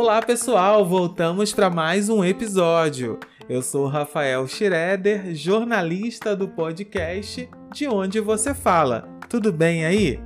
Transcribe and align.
Olá 0.00 0.22
pessoal, 0.22 0.86
voltamos 0.86 1.52
para 1.52 1.68
mais 1.68 2.08
um 2.08 2.24
episódio. 2.24 3.18
Eu 3.48 3.60
sou 3.60 3.88
Rafael 3.88 4.46
Schroeder, 4.46 5.34
jornalista 5.34 6.36
do 6.36 6.46
podcast 6.46 7.50
De 7.74 7.88
Onde 7.88 8.20
Você 8.20 8.54
Fala. 8.54 9.08
Tudo 9.28 9.52
bem 9.52 9.84
aí? 9.84 10.20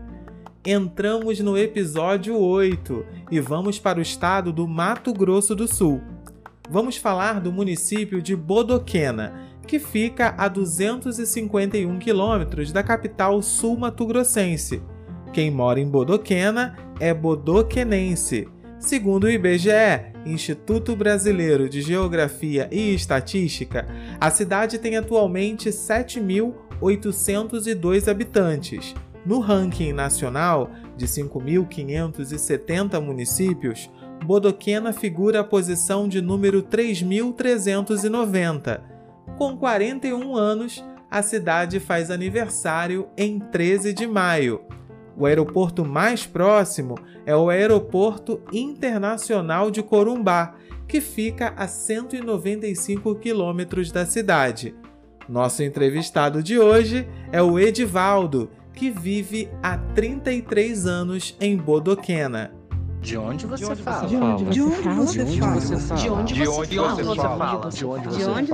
Entramos 0.63 1.41
no 1.41 1.57
episódio 1.57 2.39
8 2.39 3.03
e 3.31 3.41
vamos 3.41 3.79
para 3.79 3.99
o 3.99 4.03
estado 4.03 4.53
do 4.53 4.69
Mato 4.69 5.11
Grosso 5.15 5.57
do 5.57 5.67
Sul. 5.67 6.03
Vamos 6.69 6.99
falar 6.99 7.41
do 7.41 7.51
município 7.51 8.21
de 8.21 8.37
Bodoquena, 8.37 9.33
que 9.67 9.79
fica 9.79 10.35
a 10.37 10.49
251 10.49 11.99
quilômetros 11.99 12.73
da 12.73 12.83
capital 12.83 13.41
sul-mato-grossense. 13.41 14.83
Quem 15.33 15.51
mora 15.51 15.81
em 15.81 15.89
Bodoquena 15.89 16.77
é 17.01 17.15
bodoquenense 17.15 18.47
Segundo 18.83 19.25
o 19.25 19.31
IBGE, 19.31 20.13
Instituto 20.27 20.95
Brasileiro 20.97 21.69
de 21.69 21.81
Geografia 21.81 22.69
e 22.73 22.93
Estatística, 22.93 23.87
a 24.21 24.29
cidade 24.29 24.77
tem 24.77 24.97
atualmente 24.97 25.69
7.802 25.69 28.11
habitantes. 28.11 28.93
No 29.25 29.39
ranking 29.39 29.93
nacional 29.93 30.69
de 30.97 31.07
5.570 31.07 33.01
municípios, 33.01 33.89
Bodoquena 34.25 34.93
figura 34.93 35.39
a 35.41 35.45
posição 35.45 36.09
de 36.09 36.21
número 36.21 36.61
3.390. 36.61 38.81
Com 39.39 39.57
41 39.57 40.37
anos, 40.37 40.85
a 41.09 41.23
cidade 41.23 41.79
faz 41.79 42.11
aniversário 42.11 43.09
em 43.17 43.39
13 43.39 43.93
de 43.93 44.09
maio. 44.09 44.61
O 45.23 45.27
aeroporto 45.27 45.85
mais 45.85 46.27
próximo 46.27 46.97
é 47.25 47.37
o 47.37 47.49
Aeroporto 47.49 48.41
Internacional 48.53 49.71
de 49.71 49.81
Corumbá, 49.81 50.57
que 50.89 51.01
fica 51.01 51.55
a 51.57 51.69
195 51.69 53.15
quilômetros 53.15 53.93
da 53.93 54.05
cidade. 54.05 54.75
Nosso 55.29 55.63
entrevistado 55.63 56.43
de 56.43 56.59
hoje 56.59 57.09
é 57.31 57.41
o 57.41 57.57
Edivaldo, 57.57 58.51
que 58.75 58.91
vive 58.91 59.49
há 59.63 59.79
33 59.79 60.89
anos 60.89 61.37
em 61.41 61.57
Bodoquena. 61.57 62.53
De 63.01 63.17
onde 63.17 63.47
você 63.47 63.77
fala? 63.77 64.09
De 64.09 64.17
onde 64.17 64.45
você 64.45 65.25
fala? 65.25 65.95
De 65.95 66.11
onde 66.11 66.35
você 66.35 66.99
fala? 67.07 67.71
De 67.71 67.87
onde 68.27 68.51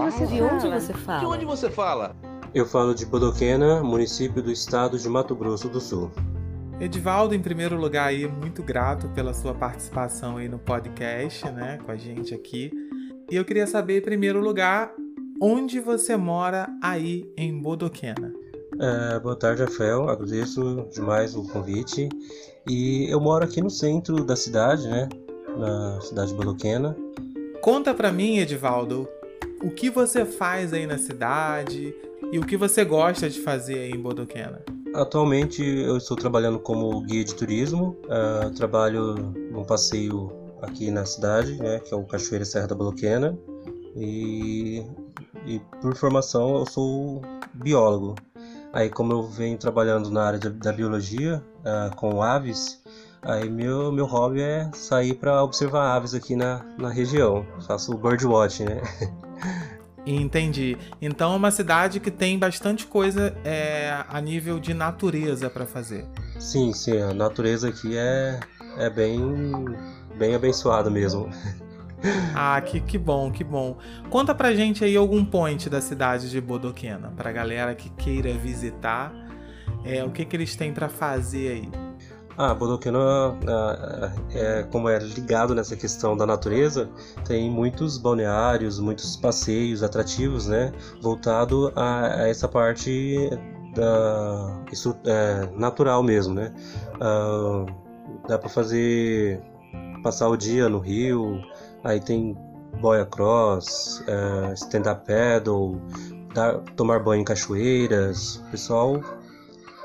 você 0.76 0.92
fala? 0.92 1.20
De 1.20 1.26
onde 1.26 1.46
você 1.46 1.70
fala? 1.70 2.14
Eu 2.54 2.66
falo 2.66 2.94
de 2.94 3.06
Bodoquena, 3.06 3.82
município 3.82 4.42
do 4.42 4.52
estado 4.52 4.98
de 4.98 5.08
Mato 5.08 5.34
Grosso 5.34 5.70
do 5.70 5.80
Sul. 5.80 6.10
Edivaldo, 6.80 7.34
em 7.34 7.40
primeiro 7.40 7.76
lugar, 7.76 8.06
aí, 8.06 8.28
muito 8.28 8.62
grato 8.62 9.08
pela 9.08 9.34
sua 9.34 9.52
participação 9.52 10.36
aí 10.36 10.48
no 10.48 10.60
podcast, 10.60 11.44
né, 11.50 11.76
com 11.84 11.90
a 11.90 11.96
gente 11.96 12.32
aqui. 12.32 12.70
E 13.28 13.34
eu 13.34 13.44
queria 13.44 13.66
saber, 13.66 13.98
em 13.98 14.02
primeiro 14.02 14.40
lugar, 14.40 14.94
onde 15.42 15.80
você 15.80 16.16
mora 16.16 16.68
aí 16.80 17.28
em 17.36 17.60
Bodoquena. 17.60 18.32
É, 18.78 19.18
boa 19.18 19.34
tarde, 19.34 19.64
Rafael. 19.64 20.08
Agradeço 20.08 20.86
demais 20.94 21.34
o 21.34 21.42
convite. 21.48 22.08
E 22.68 23.10
eu 23.10 23.20
moro 23.20 23.44
aqui 23.44 23.60
no 23.60 23.70
centro 23.70 24.24
da 24.24 24.36
cidade, 24.36 24.86
né, 24.86 25.08
na 25.56 26.00
cidade 26.00 26.30
de 26.30 26.36
Bodoquena. 26.36 26.96
Conta 27.60 27.92
pra 27.92 28.12
mim, 28.12 28.38
Edivaldo, 28.38 29.08
o 29.64 29.70
que 29.70 29.90
você 29.90 30.24
faz 30.24 30.72
aí 30.72 30.86
na 30.86 30.96
cidade 30.96 31.92
e 32.30 32.38
o 32.38 32.46
que 32.46 32.56
você 32.56 32.84
gosta 32.84 33.28
de 33.28 33.40
fazer 33.40 33.80
aí 33.80 33.90
em 33.90 34.00
Bodoquena. 34.00 34.62
Atualmente 34.98 35.62
eu 35.62 35.96
estou 35.96 36.16
trabalhando 36.16 36.58
como 36.58 37.00
guia 37.02 37.22
de 37.22 37.32
turismo, 37.32 37.96
uh, 38.06 38.50
trabalho 38.50 39.14
num 39.52 39.62
passeio 39.62 40.32
aqui 40.60 40.90
na 40.90 41.06
cidade, 41.06 41.56
né, 41.56 41.78
que 41.78 41.94
é 41.94 41.96
o 41.96 42.02
Cachoeira 42.02 42.44
Serra 42.44 42.66
da 42.66 42.74
Bloquena, 42.74 43.38
e, 43.94 44.84
e 45.46 45.60
por 45.80 45.94
formação 45.94 46.56
eu 46.56 46.66
sou 46.66 47.22
biólogo. 47.54 48.16
Aí 48.72 48.90
como 48.90 49.12
eu 49.12 49.22
venho 49.22 49.56
trabalhando 49.56 50.10
na 50.10 50.24
área 50.24 50.38
de, 50.40 50.50
da 50.50 50.72
biologia 50.72 51.44
uh, 51.60 51.94
com 51.94 52.20
aves, 52.20 52.82
aí 53.22 53.48
meu, 53.48 53.92
meu 53.92 54.04
hobby 54.04 54.40
é 54.40 54.68
sair 54.74 55.14
para 55.14 55.44
observar 55.44 55.94
aves 55.94 56.12
aqui 56.12 56.34
na, 56.34 56.64
na 56.76 56.88
região. 56.88 57.46
Faço 57.68 57.96
birdwatching, 57.96 58.64
né? 58.64 58.82
Entendi. 60.14 60.76
Então 61.02 61.34
é 61.34 61.36
uma 61.36 61.50
cidade 61.50 62.00
que 62.00 62.10
tem 62.10 62.38
bastante 62.38 62.86
coisa 62.86 63.36
é, 63.44 64.04
a 64.08 64.20
nível 64.20 64.58
de 64.58 64.72
natureza 64.72 65.50
para 65.50 65.66
fazer. 65.66 66.06
Sim, 66.38 66.72
sim. 66.72 66.98
A 66.98 67.12
natureza 67.12 67.68
aqui 67.68 67.96
é, 67.96 68.40
é 68.78 68.88
bem, 68.88 69.20
bem 70.16 70.34
abençoada 70.34 70.90
mesmo. 70.90 71.28
Ah, 72.32 72.60
que, 72.60 72.80
que 72.80 72.96
bom, 72.96 73.28
que 73.28 73.42
bom. 73.42 73.76
Conta 74.08 74.32
pra 74.32 74.54
gente 74.54 74.84
aí 74.84 74.96
algum 74.96 75.24
point 75.24 75.68
da 75.68 75.80
cidade 75.80 76.30
de 76.30 76.40
Bodoquena, 76.40 77.12
pra 77.16 77.32
galera 77.32 77.74
que 77.74 77.90
queira 77.90 78.32
visitar. 78.34 79.12
É, 79.84 80.04
o 80.04 80.10
que, 80.12 80.24
que 80.24 80.36
eles 80.36 80.54
têm 80.54 80.72
para 80.72 80.88
fazer 80.88 81.48
aí? 81.48 81.87
Ah, 82.40 82.54
Bodoquena, 82.54 83.36
é, 84.32 84.62
como 84.70 84.88
é 84.88 84.96
ligado 85.00 85.56
nessa 85.56 85.74
questão 85.74 86.16
da 86.16 86.24
natureza, 86.24 86.88
tem 87.26 87.50
muitos 87.50 87.98
balneários, 87.98 88.78
muitos 88.78 89.16
passeios 89.16 89.82
atrativos, 89.82 90.46
né? 90.46 90.72
Voltado 91.02 91.72
a, 91.74 92.22
a 92.22 92.28
essa 92.28 92.46
parte 92.46 93.28
da 93.74 94.56
isso 94.70 94.94
é, 95.04 95.48
natural 95.56 96.00
mesmo, 96.00 96.32
né? 96.32 96.54
Ah, 97.00 97.66
dá 98.28 98.38
para 98.38 98.48
fazer 98.48 99.42
passar 100.04 100.28
o 100.28 100.36
dia 100.36 100.68
no 100.68 100.78
rio, 100.78 101.42
aí 101.82 101.98
tem 101.98 102.38
boia 102.80 103.04
cross, 103.04 104.00
é, 104.06 104.52
stand-up 104.54 105.04
paddle, 105.04 105.82
dar, 106.32 106.58
tomar 106.76 107.02
banho 107.02 107.22
em 107.22 107.24
cachoeiras, 107.24 108.36
o 108.36 108.50
pessoal 108.52 109.02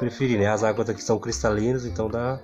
preferir, 0.03 0.39
né? 0.39 0.47
As 0.47 0.63
águas 0.63 0.89
aqui 0.89 1.03
são 1.03 1.17
cristalinas, 1.17 1.85
então 1.85 2.09
dá, 2.09 2.39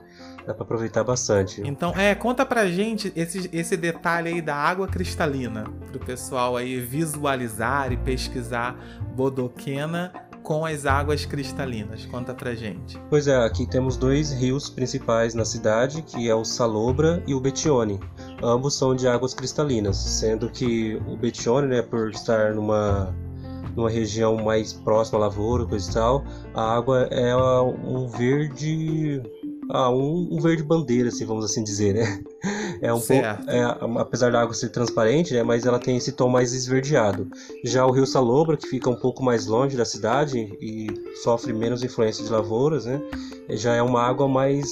dá 0.46 0.54
para 0.54 0.64
aproveitar 0.64 1.04
bastante. 1.04 1.62
Então, 1.66 1.94
é, 1.96 2.16
conta 2.16 2.46
pra 2.46 2.68
gente 2.68 3.12
esse, 3.16 3.50
esse 3.52 3.76
detalhe 3.76 4.30
aí 4.30 4.42
da 4.42 4.56
água 4.56 4.88
cristalina, 4.88 5.66
pro 5.92 6.00
pessoal 6.00 6.56
aí 6.56 6.80
visualizar 6.80 7.92
e 7.92 7.98
pesquisar 7.98 8.76
Bodoquena 9.16 10.14
com 10.42 10.66
as 10.66 10.86
águas 10.86 11.26
cristalinas. 11.26 12.06
Conta 12.06 12.34
pra 12.34 12.56
gente. 12.56 13.00
Pois 13.10 13.28
é, 13.28 13.36
aqui 13.36 13.68
temos 13.68 13.98
dois 13.98 14.32
rios 14.32 14.70
principais 14.70 15.34
na 15.34 15.44
cidade, 15.46 16.02
que 16.02 16.30
é 16.30 16.34
o 16.34 16.46
Salobra 16.46 17.22
e 17.28 17.36
o 17.36 17.40
Betione. 17.40 18.00
Ambos 18.42 18.76
são 18.76 18.96
de 18.96 19.08
águas 19.08 19.34
cristalinas, 19.34 19.98
sendo 19.98 20.50
que 20.50 21.00
o 21.06 21.18
Betione, 21.18 21.68
né, 21.68 21.82
por 21.82 22.10
estar 22.10 22.56
numa 22.56 23.14
numa 23.76 23.90
região 23.90 24.36
mais 24.38 24.74
próxima 24.74 25.18
à 25.20 25.22
lavoura, 25.22 25.66
coisa 25.66 25.90
e 25.90 25.94
tal, 25.94 26.24
a 26.54 26.76
água 26.76 27.08
é 27.12 27.36
um 27.36 28.08
verde 28.08 29.22
ah, 29.72 29.92
um, 29.92 30.28
um, 30.32 30.40
verde 30.42 30.64
bandeira, 30.64 31.10
assim, 31.10 31.26
vamos 31.26 31.46
assim 31.46 31.64
dizer, 31.64 31.94
né? 31.94 32.24
É 32.82 32.94
um 32.94 33.02
certo. 33.02 33.46
pouco, 33.46 33.52
é, 33.52 33.62
apesar 34.00 34.32
da 34.32 34.42
água 34.42 34.54
ser 34.54 34.70
transparente, 34.70 35.34
né? 35.34 35.44
Mas 35.44 35.66
ela 35.66 35.78
tem 35.78 35.98
esse 35.98 36.14
tom 36.14 36.30
mais 36.30 36.54
esverdeado. 36.54 37.28
Já 37.66 37.86
o 37.86 37.92
Rio 37.92 38.06
Salobra, 38.06 38.56
que 38.56 38.70
fica 38.70 38.90
um 38.90 38.96
pouco 38.96 39.22
mais 39.22 39.48
longe 39.48 39.76
da 39.76 39.84
cidade 39.84 40.40
e 40.62 40.88
sofre 41.22 41.52
menos 41.52 41.84
influência 41.84 42.24
de 42.24 42.32
lavouras, 42.32 42.86
né? 42.86 43.02
Já 43.50 43.76
é 43.76 43.82
uma 43.82 44.02
água 44.02 44.30
mais 44.30 44.70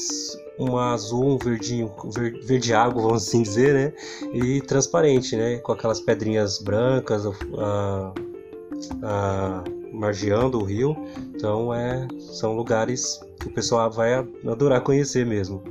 um 0.58 0.78
azul, 0.78 1.34
um 1.34 1.38
verdinho, 1.38 1.92
verde, 2.16 2.40
verde 2.46 2.74
água, 2.74 3.02
vamos 3.02 3.28
assim 3.28 3.42
dizer, 3.42 3.74
né? 3.74 3.94
E 4.34 4.62
transparente, 4.62 5.36
né? 5.36 5.58
Com 5.58 5.74
aquelas 5.74 6.00
pedrinhas 6.00 6.60
brancas, 6.60 7.26
uh, 8.96 9.96
margeando 9.96 10.60
o 10.60 10.64
rio. 10.64 10.96
Então 11.36 11.74
é, 11.74 12.08
são 12.20 12.56
lugares 12.56 13.20
que 13.40 13.48
o 13.48 13.52
pessoal 13.52 13.90
vai 13.92 14.14
adorar 14.14 14.82
conhecer 14.82 15.26
mesmo. 15.26 15.64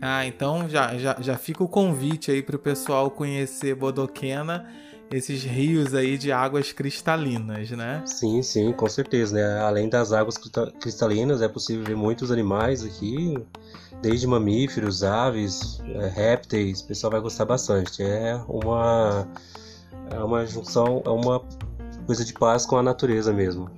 Ah, 0.00 0.26
então 0.26 0.68
já, 0.68 0.98
já, 0.98 1.16
já 1.20 1.36
fica 1.38 1.62
o 1.62 1.68
convite 1.68 2.32
aí 2.32 2.42
para 2.42 2.56
o 2.56 2.58
pessoal 2.58 3.08
conhecer 3.08 3.76
Bodoquena, 3.76 4.66
esses 5.12 5.44
rios 5.44 5.94
aí 5.94 6.18
de 6.18 6.32
águas 6.32 6.72
cristalinas, 6.72 7.70
né? 7.70 8.02
Sim, 8.04 8.42
sim, 8.42 8.72
com 8.72 8.88
certeza, 8.88 9.34
né? 9.36 9.60
Além 9.60 9.88
das 9.88 10.12
águas 10.12 10.36
cristalinas, 10.80 11.40
é 11.40 11.46
possível 11.46 11.84
ver 11.84 11.94
muitos 11.94 12.32
animais 12.32 12.84
aqui, 12.84 13.34
desde 14.00 14.26
mamíferos, 14.26 15.04
aves, 15.04 15.80
é, 15.86 16.08
répteis, 16.08 16.80
o 16.80 16.86
pessoal 16.88 17.12
vai 17.12 17.20
gostar 17.20 17.44
bastante. 17.44 18.02
É 18.02 18.34
uma, 18.48 19.28
é 20.10 20.18
uma 20.18 20.44
junção, 20.46 21.00
é 21.06 21.10
uma 21.10 21.44
coisa 22.12 22.24
de 22.26 22.34
paz 22.34 22.66
com 22.66 22.76
a 22.76 22.82
natureza 22.82 23.32
mesmo. 23.32 23.70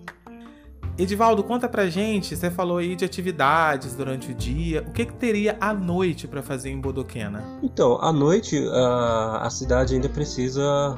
Edivaldo, 0.99 1.43
conta 1.43 1.69
pra 1.69 1.89
gente, 1.89 2.37
você 2.37 2.51
falou 2.51 2.79
aí 2.79 2.95
de 2.97 3.05
atividades 3.05 3.95
durante 3.95 4.31
o 4.31 4.35
dia, 4.35 4.83
o 4.87 4.93
que, 4.93 5.07
que 5.07 5.13
teria 5.15 5.57
à 5.61 5.73
noite 5.73 6.27
para 6.29 6.43
fazer 6.43 6.71
em 6.71 6.81
Bodoquena? 6.81 7.43
Então, 7.63 7.99
à 8.01 8.13
noite 8.13 8.57
a, 8.73 9.39
a 9.43 9.51
cidade 9.51 9.95
ainda 9.95 10.09
precisa 10.09 10.97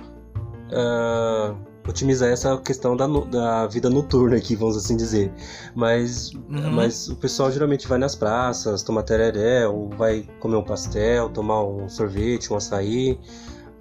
otimizar 1.88 2.28
essa 2.30 2.56
questão 2.58 2.96
da, 2.96 3.06
da 3.06 3.66
vida 3.68 3.88
noturna 3.88 4.36
aqui, 4.36 4.56
vamos 4.56 4.76
assim 4.76 4.96
dizer. 4.96 5.32
Mas, 5.74 6.32
Uhum. 6.34 6.72
mas 6.72 7.08
o 7.08 7.16
pessoal 7.16 7.50
geralmente 7.52 7.86
vai 7.86 7.98
nas 7.98 8.14
praças, 8.14 8.82
toma 8.82 9.02
tereré, 9.02 9.66
ou 9.66 9.88
vai 9.90 10.26
comer 10.40 10.56
um 10.56 10.64
pastel, 10.64 11.28
tomar 11.30 11.62
um 11.64 11.88
sorvete, 11.88 12.52
um 12.52 12.56
açaí. 12.56 13.18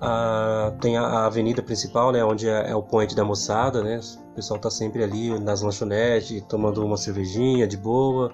Ah, 0.05 0.73
tem 0.79 0.97
a, 0.97 1.01
a 1.03 1.25
avenida 1.25 1.61
principal, 1.63 2.11
né, 2.11 2.23
onde 2.23 2.47
é, 2.47 2.69
é 2.71 2.75
o 2.75 2.83
point 2.83 3.15
da 3.15 3.23
moçada, 3.23 3.83
né? 3.83 3.99
O 4.31 4.35
pessoal 4.35 4.59
tá 4.59 4.69
sempre 4.69 5.03
ali 5.03 5.39
nas 5.39 5.61
lanchonetes, 5.61 6.43
tomando 6.47 6.85
uma 6.85 6.97
cervejinha 6.97 7.65
de 7.67 7.77
boa. 7.77 8.31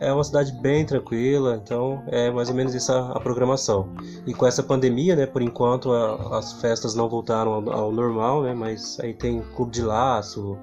É 0.00 0.12
uma 0.12 0.24
cidade 0.24 0.50
bem 0.60 0.84
tranquila, 0.84 1.60
então 1.62 2.02
é 2.08 2.28
mais 2.30 2.48
ou 2.48 2.54
menos 2.56 2.74
essa 2.74 3.12
a 3.12 3.20
programação. 3.20 3.88
E 4.26 4.34
com 4.34 4.44
essa 4.46 4.60
pandemia, 4.62 5.14
né, 5.14 5.26
por 5.26 5.40
enquanto 5.42 5.92
a- 5.92 6.38
as 6.38 6.54
festas 6.54 6.94
não 6.96 7.08
voltaram 7.08 7.52
ao, 7.52 7.70
ao 7.72 7.92
normal, 7.92 8.42
né, 8.42 8.52
mas 8.52 8.98
aí 9.00 9.14
tem 9.14 9.40
clube 9.54 9.70
de 9.70 9.82
laço, 9.82 10.58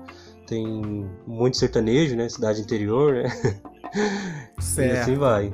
tem 0.45 1.07
muito 1.25 1.55
sertanejo, 1.55 2.17
né, 2.17 2.27
cidade 2.27 2.59
interior, 2.59 3.13
né, 3.13 3.23
e 4.57 4.61
Certo. 4.61 5.01
assim 5.03 5.15
vai. 5.15 5.53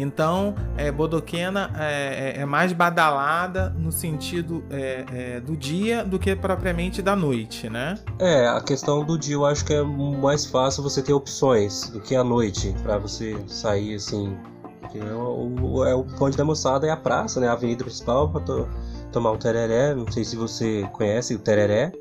Então, 0.00 0.54
é, 0.76 0.90
Bodoquena 0.92 1.70
é, 1.76 2.34
é- 2.38 2.40
é 2.42 2.44
mais 2.46 2.72
badalada 2.72 3.70
no 3.78 3.90
sentido 3.90 4.62
é, 4.70 5.04
é, 5.12 5.40
do 5.40 5.56
dia 5.56 6.04
do 6.04 6.18
que 6.18 6.34
propriamente 6.36 7.02
da 7.02 7.16
noite, 7.16 7.68
né? 7.68 7.96
É, 8.18 8.46
a 8.46 8.60
questão 8.60 9.04
do 9.04 9.18
dia 9.18 9.34
eu 9.34 9.44
acho 9.44 9.64
que 9.64 9.74
é 9.74 9.82
mais 9.82 10.46
fácil 10.46 10.82
você 10.82 11.02
ter 11.02 11.12
opções 11.12 11.90
do 11.90 12.00
que 12.00 12.14
a 12.14 12.22
noite 12.22 12.74
pra 12.82 12.96
você 12.96 13.36
sair 13.48 13.94
assim. 13.96 14.36
Porque 14.80 14.98
é 14.98 15.12
o, 15.12 15.54
o- 15.60 15.84
é 15.84 15.94
o 15.94 16.04
ponte 16.04 16.36
da 16.36 16.44
moçada 16.44 16.86
é 16.86 16.90
a 16.90 16.96
praça, 16.96 17.40
né? 17.40 17.48
A 17.48 17.52
avenida 17.52 17.84
principal 17.84 18.30
pra 18.30 18.40
to- 18.40 18.68
tomar 19.12 19.32
um 19.32 19.36
tereré. 19.36 19.94
Não 19.94 20.10
sei 20.10 20.24
se 20.24 20.36
você 20.36 20.88
conhece 20.92 21.34
o 21.34 21.38
tereré, 21.38 21.92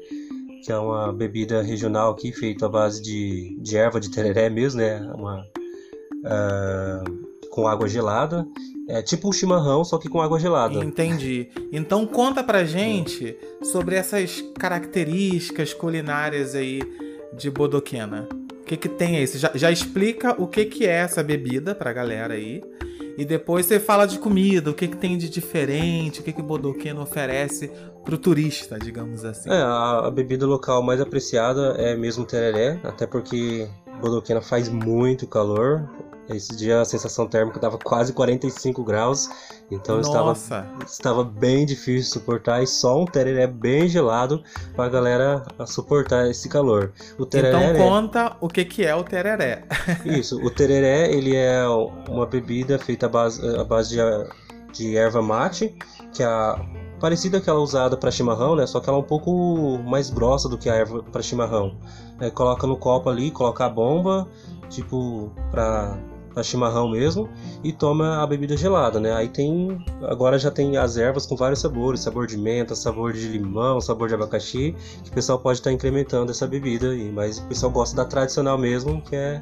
que 0.63 0.71
é 0.71 0.77
uma 0.77 1.11
bebida 1.11 1.61
regional 1.61 2.11
aqui 2.11 2.31
feita 2.31 2.65
à 2.67 2.69
base 2.69 3.01
de, 3.01 3.57
de 3.59 3.75
erva 3.77 3.99
de 3.99 4.09
tereré 4.09 4.49
mesmo, 4.49 4.79
né? 4.79 4.99
Uma, 5.15 5.43
ah, 6.25 7.03
com 7.57 7.67
água 7.67 7.89
gelada. 7.89 8.47
É 8.87 9.01
tipo 9.01 9.27
um 9.27 9.33
chimarrão, 9.33 9.83
só 9.83 9.97
que 9.97 10.07
com 10.07 10.21
água 10.21 10.39
gelada. 10.39 10.75
Entendi. 10.75 11.49
Então 11.71 12.05
conta 12.05 12.43
pra 12.43 12.63
gente 12.63 13.35
sobre 13.63 13.95
essas 13.95 14.43
características 14.59 15.73
culinárias 15.73 16.53
aí 16.53 16.83
de 17.35 17.49
Bodoquena. 17.49 18.29
O 18.61 18.63
que 18.63 18.77
que 18.77 18.87
tem 18.87 19.17
aí? 19.17 19.25
Você 19.25 19.39
já, 19.39 19.51
já 19.55 19.71
explica 19.71 20.39
o 20.39 20.45
que 20.45 20.65
que 20.65 20.85
é 20.85 20.97
essa 20.97 21.23
bebida 21.23 21.73
pra 21.73 21.91
galera 21.91 22.35
aí. 22.35 22.61
E 23.17 23.25
depois 23.25 23.65
você 23.65 23.79
fala 23.79 24.05
de 24.05 24.19
comida, 24.19 24.69
o 24.69 24.75
que 24.75 24.87
que 24.87 24.95
tem 24.95 25.17
de 25.17 25.27
diferente, 25.27 26.19
o 26.19 26.23
que 26.23 26.31
que 26.31 26.41
Bodoquena 26.43 27.01
oferece 27.01 27.71
pro 28.05 28.19
turista, 28.19 28.77
digamos 28.77 29.25
assim. 29.25 29.49
É, 29.49 29.55
a, 29.55 30.03
a 30.05 30.11
bebida 30.11 30.45
local 30.45 30.83
mais 30.83 31.01
apreciada 31.01 31.73
é 31.79 31.95
mesmo 31.95 32.23
o 32.23 32.27
tereré, 32.27 32.79
até 32.83 33.07
porque 33.07 33.67
Bodoquena 34.01 34.41
faz 34.41 34.69
muito 34.69 35.27
calor. 35.27 35.87
Esse 36.29 36.53
dia 36.57 36.81
a 36.81 36.85
sensação 36.85 37.25
térmica 37.25 37.57
estava 37.57 37.77
quase 37.77 38.11
45 38.11 38.83
graus, 38.83 39.29
então 39.71 40.01
estava, 40.01 40.25
Nossa, 40.25 40.67
estava 40.85 41.23
bem 41.23 41.65
difícil 41.65 42.01
de 42.01 42.07
suportar 42.09 42.61
e 42.61 42.67
só 42.67 43.01
um 43.01 43.05
tereré 43.05 43.47
bem 43.47 43.87
gelado 43.87 44.43
para 44.75 44.85
a 44.85 44.89
galera 44.89 45.45
suportar 45.65 46.29
esse 46.29 46.49
calor. 46.49 46.91
O 47.17 47.25
tereré 47.25 47.49
então 47.49 47.61
é- 47.61 47.77
conta 47.77 48.35
o 48.41 48.49
que 48.49 48.65
que 48.65 48.85
é 48.85 48.93
o 48.93 49.05
tereré. 49.05 49.63
Isso, 50.03 50.37
o 50.45 50.49
tereré 50.51 51.09
ele 51.13 51.33
é 51.33 51.65
uma 52.09 52.25
bebida 52.25 52.77
feita 52.77 53.05
à 53.05 53.09
base, 53.09 53.55
à 53.57 53.63
base 53.63 53.95
de, 53.95 54.01
de 54.73 54.97
erva 54.97 55.21
mate, 55.21 55.73
que 56.13 56.23
é 56.23 56.25
a- 56.25 56.59
parecida 56.99 57.39
que 57.39 57.49
ela 57.49 57.59
usada 57.59 57.95
para 57.97 58.11
chimarrão, 58.11 58.55
né? 58.55 58.65
Só 58.65 58.79
que 58.79 58.89
ela 58.89 58.97
é 58.97 59.01
um 59.01 59.03
pouco 59.03 59.79
mais 59.85 60.09
grossa 60.09 60.49
do 60.49 60.57
que 60.57 60.69
a 60.69 60.75
erva 60.75 61.03
para 61.03 61.21
chimarrão. 61.21 61.77
É, 62.19 62.29
coloca 62.29 62.65
no 62.65 62.77
copo 62.77 63.09
ali, 63.09 63.31
coloca 63.31 63.65
a 63.65 63.69
bomba, 63.69 64.27
tipo 64.69 65.31
para 65.51 65.97
para 66.37 66.43
chimarrão 66.43 66.87
mesmo, 66.87 67.27
e 67.63 67.73
toma 67.73 68.21
a 68.21 68.27
bebida 68.27 68.55
gelada, 68.55 68.99
né? 68.99 69.11
Aí 69.11 69.27
tem, 69.27 69.83
agora 70.03 70.37
já 70.37 70.51
tem 70.51 70.77
as 70.77 70.95
ervas 70.95 71.25
com 71.25 71.35
vários 71.35 71.59
sabores, 71.59 72.01
sabor 72.01 72.27
de 72.27 72.37
menta, 72.37 72.75
sabor 72.75 73.11
de 73.11 73.27
limão, 73.27 73.81
sabor 73.81 74.07
de 74.07 74.13
abacaxi, 74.13 74.75
que 75.03 75.09
o 75.09 75.13
pessoal 75.13 75.39
pode 75.39 75.57
estar 75.57 75.71
incrementando 75.71 76.29
essa 76.29 76.45
bebida 76.45 76.91
aí, 76.91 77.11
mas 77.11 77.39
o 77.39 77.45
pessoal 77.45 77.71
gosta 77.71 77.95
da 77.95 78.05
tradicional 78.05 78.55
mesmo, 78.55 79.01
que 79.01 79.15
é 79.15 79.41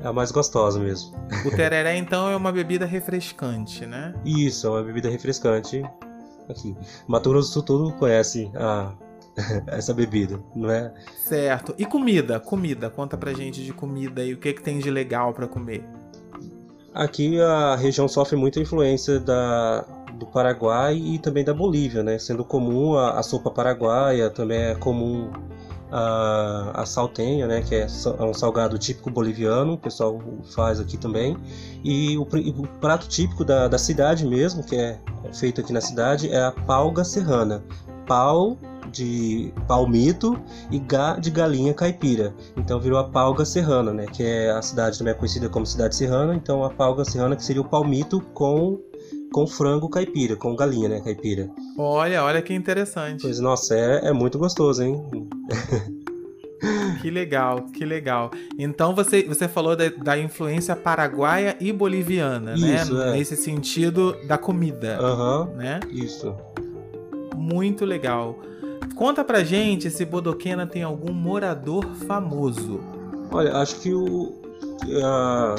é 0.00 0.06
a 0.06 0.12
mais 0.12 0.30
gostosa 0.30 0.78
mesmo. 0.78 1.12
O 1.44 1.50
tereré, 1.50 1.96
então, 1.96 2.30
é 2.30 2.36
uma 2.36 2.52
bebida 2.52 2.86
refrescante, 2.86 3.84
né? 3.84 4.14
Isso, 4.24 4.66
é 4.66 4.70
uma 4.70 4.82
bebida 4.82 5.08
refrescante. 5.08 5.82
Aqui. 6.48 6.74
Mato 7.06 7.30
Grosso 7.30 7.48
do 7.48 7.52
Sul 7.52 7.62
todo 7.62 7.92
conhece 7.92 8.50
a, 8.54 8.92
essa 9.68 9.92
bebida, 9.92 10.40
não 10.54 10.70
é? 10.70 10.92
Certo. 11.16 11.74
E 11.78 11.84
comida? 11.84 12.40
Comida. 12.40 12.90
Conta 12.90 13.16
pra 13.16 13.32
gente 13.32 13.64
de 13.64 13.72
comida 13.72 14.22
aí. 14.22 14.34
O 14.34 14.38
que, 14.38 14.52
que 14.52 14.62
tem 14.62 14.78
de 14.78 14.90
legal 14.90 15.32
pra 15.32 15.46
comer? 15.46 15.84
Aqui 16.94 17.40
a 17.40 17.76
região 17.76 18.08
sofre 18.08 18.36
muita 18.36 18.58
influência 18.58 19.20
da, 19.20 19.82
do 20.14 20.26
Paraguai 20.26 20.96
e 20.96 21.18
também 21.18 21.44
da 21.44 21.54
Bolívia, 21.54 22.02
né? 22.02 22.18
Sendo 22.18 22.44
comum 22.44 22.94
a, 22.96 23.18
a 23.18 23.22
sopa 23.22 23.50
paraguaia, 23.50 24.30
também 24.30 24.58
é 24.58 24.74
comum 24.74 25.30
a, 25.90 26.82
a 26.82 26.86
saltenha, 26.86 27.46
né? 27.46 27.62
Que 27.62 27.74
é, 27.74 27.86
é 27.86 28.22
um 28.22 28.34
salgado 28.34 28.78
típico 28.78 29.10
boliviano, 29.10 29.74
o 29.74 29.78
pessoal 29.78 30.20
faz 30.54 30.80
aqui 30.80 30.96
também. 30.96 31.36
E 31.84 32.16
o, 32.16 32.22
o 32.22 32.66
prato 32.80 33.08
típico 33.08 33.44
da, 33.44 33.68
da 33.68 33.78
cidade 33.78 34.26
mesmo, 34.26 34.62
que 34.64 34.76
é 34.76 34.98
feito 35.32 35.60
aqui 35.60 35.72
na 35.72 35.80
cidade, 35.80 36.30
é 36.30 36.44
a 36.44 36.52
palga 36.52 37.04
serrana. 37.04 37.62
Pau 38.06 38.56
de 38.90 39.52
palmito 39.66 40.38
e 40.70 40.78
ga 40.78 41.16
de 41.16 41.30
galinha 41.30 41.74
caipira. 41.74 42.34
Então 42.56 42.80
virou 42.80 42.98
a 42.98 43.04
palga 43.04 43.44
serrana, 43.44 43.92
né? 43.92 44.06
Que 44.06 44.24
é 44.24 44.50
a 44.50 44.62
cidade 44.62 44.98
também 44.98 45.12
é 45.12 45.14
conhecida 45.14 45.48
como 45.48 45.66
cidade 45.66 45.94
serrana. 45.94 46.34
Então 46.34 46.64
a 46.64 46.70
palga 46.70 47.04
serrana 47.04 47.36
que 47.36 47.44
seria 47.44 47.62
o 47.62 47.68
palmito 47.68 48.20
com 48.32 48.80
com 49.32 49.46
frango 49.46 49.88
caipira, 49.88 50.36
com 50.36 50.54
galinha, 50.56 50.88
né, 50.88 51.00
caipira. 51.00 51.50
Olha, 51.76 52.24
olha 52.24 52.40
que 52.42 52.52
interessante. 52.54 53.22
Pois 53.22 53.38
nossa, 53.40 53.74
é, 53.74 54.08
é 54.08 54.12
muito 54.12 54.38
gostoso, 54.38 54.82
hein? 54.82 55.02
Que 57.00 57.08
legal, 57.10 57.66
que 57.72 57.84
legal. 57.84 58.30
Então 58.58 58.92
você, 58.94 59.22
você 59.22 59.46
falou 59.46 59.76
da, 59.76 59.88
da 59.90 60.18
influência 60.18 60.74
paraguaia 60.74 61.56
e 61.60 61.72
boliviana, 61.72 62.54
Isso, 62.54 62.94
né? 62.94 63.10
é. 63.10 63.12
Nesse 63.12 63.36
sentido 63.36 64.16
da 64.26 64.36
comida, 64.36 64.98
Aham, 65.00 65.50
né? 65.54 65.78
isso. 65.90 66.34
Muito 67.36 67.84
legal. 67.84 68.36
Conta 68.96 69.22
pra 69.22 69.44
gente 69.44 69.88
se 69.90 70.04
Bodoquena 70.04 70.66
tem 70.66 70.82
algum 70.82 71.12
morador 71.12 71.84
famoso. 72.08 72.80
Olha, 73.30 73.54
acho 73.58 73.78
que 73.80 73.94
o 73.94 74.34
a- 75.04 75.54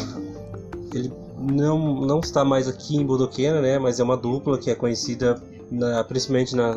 ele 0.94 1.10
não, 1.40 2.02
não 2.02 2.20
está 2.20 2.44
mais 2.44 2.68
aqui 2.68 2.96
em 2.98 3.06
Bodoquena, 3.06 3.62
né? 3.62 3.80
Mas 3.80 4.00
é 4.00 4.04
uma 4.04 4.18
dupla 4.18 4.58
que 4.58 4.70
é 4.70 4.76
conhecida 4.76 5.42
na- 5.72 6.04
principalmente 6.04 6.56
na- 6.56 6.76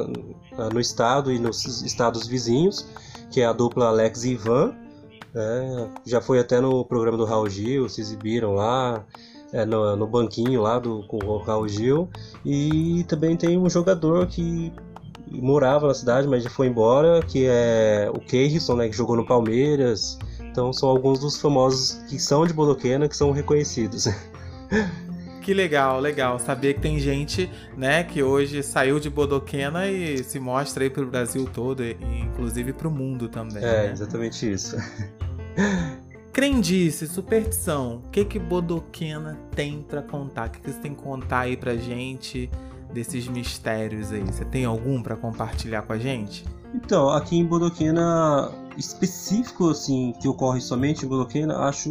na- 0.57 0.69
no 0.71 0.81
estado 0.81 1.33
e 1.33 1.39
nos 1.39 1.83
estados 1.83 2.27
vizinhos, 2.27 2.87
que 3.31 3.41
é 3.41 3.47
a 3.47 3.53
dupla 3.53 3.87
Alex 3.87 4.25
e 4.25 4.33
Ivan. 4.33 4.75
né? 5.35 5.89
Já 6.05 6.21
foi 6.21 6.39
até 6.39 6.61
no 6.61 6.85
programa 6.85 7.17
do 7.17 7.25
Raul 7.25 7.49
Gil, 7.49 7.89
se 7.89 8.01
exibiram 8.01 8.55
lá. 8.55 9.05
é, 9.55 9.67
no, 9.67 9.95
no 9.97 10.07
banquinho 10.07 10.63
lá 10.63 10.79
do, 10.79 11.03
com 11.07 11.19
o 11.19 11.37
Raul 11.37 11.69
Gil. 11.69 12.09
E 12.43 13.05
também 13.07 13.37
tem 13.37 13.59
um 13.59 13.69
jogador 13.69 14.27
que 14.27 14.73
morava 15.31 15.89
na 15.89 15.93
cidade, 15.95 16.27
mas 16.27 16.43
já 16.43 16.49
foi 16.49 16.69
embora, 16.69 17.21
que 17.23 17.45
é 17.47 18.11
o 18.15 18.19
Keirson, 18.19 18.77
né, 18.77 18.89
que 18.89 18.97
jogou 18.97 19.15
no 19.15 19.27
Palmeiras. 19.27 20.19
Então 20.51 20.73
são 20.73 20.89
alguns 20.89 21.19
dos 21.19 21.39
famosos 21.39 22.01
que 22.09 22.19
são 22.19 22.47
de 22.47 22.55
Bodoquena 22.55 23.07
que 23.09 23.15
são 23.17 23.31
reconhecidos. 23.31 24.09
Que 25.43 25.53
legal, 25.53 25.99
legal. 25.99 26.39
Saber 26.39 26.75
que 26.75 26.81
tem 26.81 27.01
gente, 27.01 27.51
né, 27.77 28.05
que 28.05 28.23
hoje 28.23 28.63
saiu 28.63 29.01
de 29.01 29.11
Bodoquena 29.11 29.89
e 29.89 30.23
se 30.23 30.39
mostra 30.39 30.85
aí 30.85 30.91
pro 30.91 31.05
Brasil 31.05 31.49
todo, 31.53 31.83
e 31.83 31.97
inclusive 32.23 32.73
pro 32.73 32.91
mundo 32.91 33.29
também. 33.29 33.63
É, 33.63 33.87
né? 33.87 33.93
exatamente 33.93 34.51
isso. 34.51 34.77
Crendice, 36.33 37.07
superstição. 37.09 37.97
O 38.07 38.11
que 38.11 38.25
que 38.25 38.39
Bodoquena 38.39 39.39
tem 39.55 39.83
pra 39.83 40.01
contar? 40.01 40.49
O 40.49 40.51
que, 40.51 40.61
que 40.61 40.71
você 40.71 40.79
tem 40.79 40.95
que 40.95 41.03
contar 41.03 41.41
aí 41.41 41.57
pra 41.57 41.77
gente 41.77 42.49
desses 42.93 43.29
mistérios 43.29 44.13
aí? 44.13 44.23
Você 44.23 44.45
tem 44.45 44.65
algum 44.65 45.03
pra 45.03 45.15
compartilhar 45.15 45.83
com 45.83 45.93
a 45.93 45.99
gente? 45.99 46.45
Então, 46.75 47.11
aqui 47.11 47.37
em 47.37 47.45
Bodoquena, 47.45 48.51
específico 48.77 49.71
assim, 49.71 50.13
que 50.21 50.29
ocorre 50.29 50.61
somente 50.61 51.05
em 51.05 51.09
Bodoquena, 51.09 51.59
acho 51.59 51.91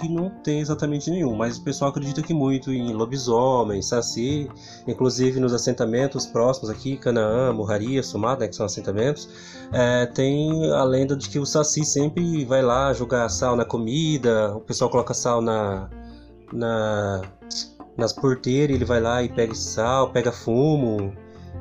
que 0.00 0.08
não 0.08 0.30
tem 0.42 0.60
exatamente 0.60 1.10
nenhum, 1.10 1.34
mas 1.34 1.58
o 1.58 1.62
pessoal 1.62 1.90
acredita 1.90 2.22
que 2.22 2.32
muito 2.32 2.72
em 2.72 2.92
lobisomem, 2.92 3.82
saci, 3.82 4.48
inclusive 4.86 5.40
nos 5.40 5.52
assentamentos 5.52 6.26
próximos 6.26 6.70
aqui, 6.70 6.96
Canaã, 6.96 7.52
Morraria, 7.52 8.02
Sumada, 8.02 8.40
né, 8.40 8.48
que 8.48 8.56
são 8.56 8.66
assentamentos, 8.66 9.28
é, 9.72 10.06
tem 10.06 10.70
a 10.72 10.84
lenda 10.84 11.16
de 11.16 11.28
que 11.28 11.38
o 11.38 11.46
saci 11.46 11.84
sempre 11.84 12.44
vai 12.44 12.62
lá 12.62 12.92
jogar 12.92 13.28
sal 13.28 13.56
na 13.56 13.64
comida, 13.64 14.54
o 14.56 14.60
pessoal 14.60 14.90
coloca 14.90 15.14
sal 15.14 15.40
na, 15.40 15.88
na 16.52 17.22
nas 17.96 18.12
porteiras, 18.12 18.74
ele 18.74 18.84
vai 18.84 19.00
lá 19.00 19.22
e 19.22 19.28
pega 19.28 19.54
sal, 19.54 20.10
pega 20.10 20.32
fumo, 20.32 21.14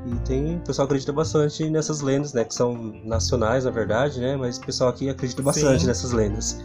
E 0.05 0.15
tem, 0.25 0.57
o 0.57 0.59
pessoal 0.59 0.85
acredita 0.85 1.13
bastante 1.13 1.69
nessas 1.69 2.01
lendas, 2.01 2.33
né? 2.33 2.43
Que 2.43 2.53
são 2.53 2.93
nacionais, 3.03 3.65
na 3.65 3.71
verdade, 3.71 4.19
né? 4.19 4.35
Mas 4.35 4.57
o 4.57 4.61
pessoal 4.65 4.89
aqui 4.89 5.09
acredita 5.09 5.41
bastante 5.41 5.81
Sim. 5.81 5.87
nessas 5.87 6.11
lendas. 6.11 6.59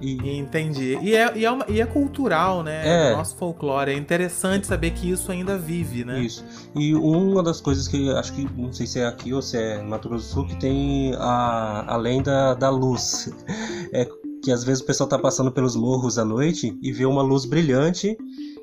E... 0.00 0.38
Entendi. 0.38 0.98
E 1.02 1.14
é, 1.14 1.36
e, 1.36 1.44
é 1.44 1.50
uma, 1.50 1.64
e 1.68 1.80
é 1.80 1.86
cultural, 1.86 2.62
né? 2.62 3.10
É. 3.10 3.16
nosso 3.16 3.36
folclore. 3.36 3.90
É 3.90 3.94
interessante 3.94 4.66
saber 4.66 4.90
que 4.92 5.10
isso 5.10 5.30
ainda 5.30 5.58
vive, 5.58 6.04
né? 6.04 6.20
Isso. 6.20 6.44
E 6.74 6.94
uma 6.94 7.42
das 7.42 7.60
coisas 7.60 7.86
que 7.86 8.10
acho 8.10 8.32
que, 8.32 8.48
não 8.56 8.72
sei 8.72 8.86
se 8.86 9.00
é 9.00 9.06
aqui 9.06 9.32
ou 9.32 9.42
se 9.42 9.56
é 9.58 9.82
Mato 9.82 10.08
Grosso 10.08 10.26
do 10.26 10.32
Sul, 10.32 10.46
que 10.46 10.56
tem 10.56 11.14
a, 11.16 11.94
a 11.94 11.96
lenda 11.96 12.54
da 12.54 12.70
luz. 12.70 13.32
É 13.92 14.08
que 14.42 14.52
às 14.52 14.62
vezes 14.64 14.82
o 14.82 14.86
pessoal 14.86 15.08
tá 15.08 15.18
passando 15.18 15.50
pelos 15.50 15.74
morros 15.74 16.16
à 16.16 16.24
noite 16.24 16.78
e 16.80 16.92
vê 16.92 17.04
uma 17.04 17.22
luz 17.22 17.44
brilhante 17.44 18.16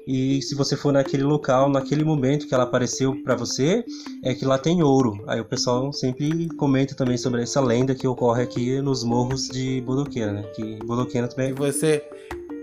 e 0.08 0.42
se 0.42 0.56
você 0.56 0.78
for 0.78 0.94
naquele 0.94 1.24
local, 1.24 1.70
naquele 1.70 2.02
momento 2.02 2.48
que 2.48 2.54
ela 2.54 2.64
apareceu 2.64 3.14
para 3.24 3.36
você, 3.36 3.84
é 4.24 4.34
que 4.34 4.46
lá 4.46 4.58
tem 4.58 4.82
ouro. 4.82 5.22
Aí 5.28 5.42
o 5.42 5.46
pessoal 5.46 5.92
sempre 5.92 6.48
comenta 6.56 6.96
também 6.96 7.18
sobre 7.18 7.44
essa 7.44 7.60
lenda 7.60 7.94
que 7.94 8.08
ocorre 8.08 8.44
aqui 8.44 8.82
nos 8.82 9.04
morros 9.04 9.50
de 9.50 9.82
Bodoquena, 9.82 10.32
né? 10.32 10.44
Que 10.56 10.78
Bodoquena 10.86 11.28
também. 11.28 11.50
E 11.50 11.54
você 11.54 12.02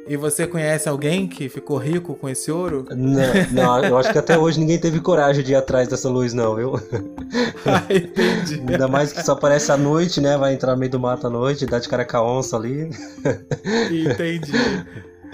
e 0.06 0.16
você 0.16 0.46
conhece 0.46 0.88
alguém 0.88 1.26
que 1.26 1.48
ficou 1.48 1.76
rico 1.76 2.14
com 2.14 2.28
esse 2.28 2.50
ouro? 2.50 2.86
Não, 2.90 3.32
não, 3.52 3.84
eu 3.84 3.96
acho 3.98 4.12
que 4.12 4.18
até 4.18 4.38
hoje 4.38 4.60
ninguém 4.60 4.78
teve 4.78 5.00
coragem 5.00 5.42
de 5.42 5.52
ir 5.52 5.54
atrás 5.54 5.88
dessa 5.88 6.08
luz, 6.08 6.32
não, 6.32 6.56
viu? 6.56 6.72
Ah, 7.66 7.82
entendi. 7.88 8.62
Ainda 8.70 8.86
mais 8.86 9.10
que 9.10 9.22
só 9.24 9.32
aparece 9.32 9.72
à 9.72 9.76
noite, 9.76 10.20
né? 10.20 10.36
Vai 10.36 10.52
entrar 10.52 10.72
no 10.72 10.78
meio 10.78 10.92
do 10.92 11.00
mato 11.00 11.26
à 11.26 11.30
noite, 11.30 11.64
dá 11.64 11.78
de 11.78 11.88
cara 11.88 12.04
com 12.04 12.16
a 12.18 12.38
onça 12.38 12.56
ali. 12.56 12.90
Entendi. 13.90 14.52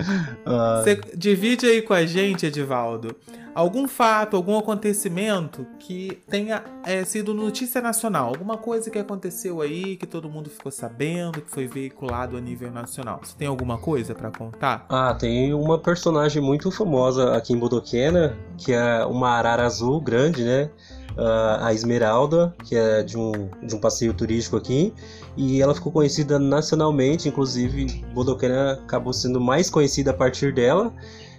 Uh... 0.01 0.83
Você 0.83 1.01
divide 1.17 1.67
aí 1.67 1.83
com 1.83 1.93
a 1.93 2.05
gente, 2.07 2.47
Edivaldo, 2.47 3.15
algum 3.55 3.89
fato, 3.89 4.37
algum 4.37 4.59
acontecimento 4.59 5.67
que 5.79 6.19
tenha 6.29 6.63
é, 6.85 7.05
sido 7.05 7.35
notícia 7.35 7.81
nacional, 7.81 8.29
alguma 8.29 8.57
coisa 8.57 8.91
que 8.91 8.99
aconteceu 8.99 9.61
aí 9.61 9.97
que 9.97 10.07
todo 10.07 10.29
mundo 10.29 10.49
ficou 10.49 10.71
sabendo, 10.71 11.41
que 11.41 11.51
foi 11.51 11.67
veiculado 11.67 12.37
a 12.37 12.41
nível 12.41 12.71
nacional. 12.71 13.21
Você 13.23 13.35
tem 13.37 13.49
alguma 13.49 13.79
coisa 13.79 14.15
para 14.15 14.31
contar? 14.31 14.87
Ah, 14.89 15.15
tem 15.15 15.53
uma 15.53 15.79
personagem 15.79 16.43
muito 16.43 16.71
famosa 16.71 17.37
aqui 17.37 17.53
em 17.53 17.59
Bodoquena, 17.59 18.37
que 18.57 18.73
é 18.73 19.05
uma 19.05 19.31
arara 19.31 19.65
azul 19.65 20.01
grande, 20.01 20.45
né? 20.45 20.71
Uh, 21.11 21.65
a 21.65 21.75
Esmeralda, 21.75 22.55
que 22.65 22.77
é 22.77 23.03
de 23.03 23.19
um, 23.19 23.51
de 23.63 23.75
um 23.75 23.81
passeio 23.81 24.15
turístico 24.15 24.57
aqui 24.57 24.95
e 25.37 25.61
ela 25.61 25.75
ficou 25.75 25.93
conhecida 25.93 26.39
nacionalmente, 26.39 27.29
inclusive 27.29 28.05
Bodoquena 28.15 28.73
acabou 28.73 29.13
sendo 29.13 29.41
mais 29.41 29.71
conhecida 29.71 30.11
a 30.11 30.15
partir 30.15 30.53
dela, 30.53 30.93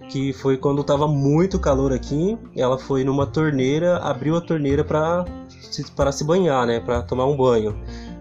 que 0.09 0.33
foi 0.33 0.57
quando 0.57 0.81
estava 0.81 1.07
muito 1.07 1.59
calor 1.59 1.93
aqui, 1.93 2.37
ela 2.55 2.77
foi 2.77 3.03
numa 3.03 3.25
torneira, 3.25 3.97
abriu 3.97 4.35
a 4.35 4.41
torneira 4.41 4.83
para 4.83 5.25
se, 5.47 5.83
se 5.83 6.23
banhar, 6.23 6.65
né, 6.67 6.79
para 6.79 7.01
tomar 7.01 7.25
um 7.25 7.37
banho. 7.37 7.75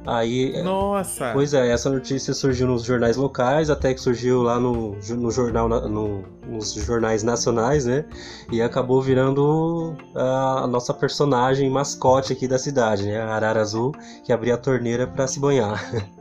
Aí, 0.06 0.62
Nossa! 0.62 1.30
Pois 1.32 1.52
é, 1.52 1.68
essa 1.70 1.90
notícia 1.90 2.32
surgiu 2.32 2.66
nos 2.66 2.84
jornais 2.84 3.16
locais, 3.16 3.68
até 3.68 3.92
que 3.92 4.00
surgiu 4.00 4.42
lá 4.42 4.58
no, 4.58 4.96
no 5.10 5.30
jornal, 5.30 5.68
no, 5.68 6.24
nos 6.48 6.72
jornais 6.72 7.22
nacionais, 7.22 7.84
né? 7.84 8.04
E 8.50 8.62
acabou 8.62 9.02
virando 9.02 9.94
a, 10.14 10.64
a, 10.64 10.66
nossa 10.66 10.94
personagem 10.94 11.68
mascote 11.68 12.32
aqui 12.32 12.48
da 12.48 12.58
cidade, 12.58 13.04
né? 13.04 13.20
A 13.20 13.34
Arara 13.34 13.60
Azul, 13.60 13.92
que 14.24 14.32
abria 14.32 14.54
a 14.54 14.58
torneira 14.58 15.06
para 15.06 15.26
se 15.26 15.38
banhar. 15.38 15.80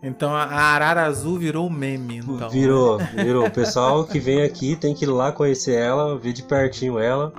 Então 0.00 0.32
a 0.32 0.44
Arara 0.44 1.02
Azul 1.02 1.36
virou 1.36 1.68
meme, 1.68 2.18
então. 2.18 2.48
Virou, 2.48 2.98
virou. 3.16 3.46
O 3.48 3.50
pessoal 3.50 4.04
que 4.04 4.20
vem 4.20 4.44
aqui 4.44 4.76
tem 4.76 4.94
que 4.94 5.04
ir 5.04 5.08
lá 5.08 5.32
conhecer 5.32 5.74
ela, 5.74 6.16
ver 6.16 6.32
de 6.32 6.44
pertinho 6.44 7.00
ela. 7.00 7.32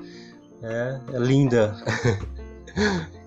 É, 0.62 1.00
é 1.14 1.18
linda. 1.18 1.74